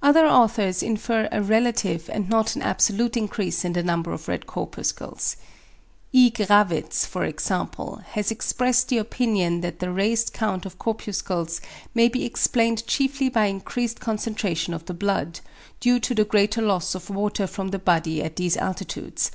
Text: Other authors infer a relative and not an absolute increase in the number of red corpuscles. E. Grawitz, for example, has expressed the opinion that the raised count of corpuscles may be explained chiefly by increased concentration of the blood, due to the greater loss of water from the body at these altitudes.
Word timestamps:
Other 0.00 0.28
authors 0.28 0.80
infer 0.80 1.28
a 1.32 1.42
relative 1.42 2.08
and 2.12 2.28
not 2.30 2.54
an 2.54 2.62
absolute 2.62 3.16
increase 3.16 3.64
in 3.64 3.72
the 3.72 3.82
number 3.82 4.12
of 4.12 4.28
red 4.28 4.46
corpuscles. 4.46 5.34
E. 6.12 6.30
Grawitz, 6.30 7.04
for 7.04 7.24
example, 7.24 7.96
has 8.12 8.30
expressed 8.30 8.86
the 8.90 8.98
opinion 8.98 9.62
that 9.62 9.80
the 9.80 9.90
raised 9.90 10.32
count 10.32 10.66
of 10.66 10.78
corpuscles 10.78 11.60
may 11.94 12.06
be 12.06 12.24
explained 12.24 12.86
chiefly 12.86 13.28
by 13.28 13.46
increased 13.46 13.98
concentration 13.98 14.72
of 14.72 14.84
the 14.84 14.94
blood, 14.94 15.40
due 15.80 15.98
to 15.98 16.14
the 16.14 16.24
greater 16.24 16.62
loss 16.62 16.94
of 16.94 17.10
water 17.10 17.48
from 17.48 17.70
the 17.70 17.78
body 17.80 18.22
at 18.22 18.36
these 18.36 18.56
altitudes. 18.56 19.32